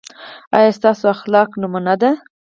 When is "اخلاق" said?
1.15-1.49